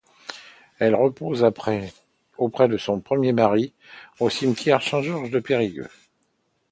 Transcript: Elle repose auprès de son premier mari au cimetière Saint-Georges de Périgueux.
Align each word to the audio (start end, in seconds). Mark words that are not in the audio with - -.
Elle 0.79 0.95
repose 0.95 1.43
auprès 2.39 2.67
de 2.67 2.77
son 2.77 3.01
premier 3.01 3.33
mari 3.33 3.71
au 4.19 4.31
cimetière 4.31 4.81
Saint-Georges 4.81 5.29
de 5.29 5.39
Périgueux. 5.39 5.91